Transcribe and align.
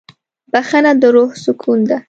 بښنه 0.51 0.91
د 1.01 1.03
روح 1.15 1.31
سکون 1.43 1.79
ده. 1.89 1.97